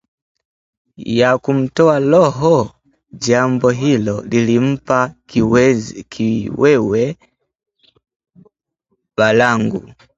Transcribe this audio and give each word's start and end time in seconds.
ya 1.17 1.29
kumtoa 1.43 1.95
roho? 2.11 2.69
Jambo 3.11 3.69
hilo 3.69 4.21
lilimpa 4.21 5.13
kiwewe 5.27 7.17
babangu 9.17 9.89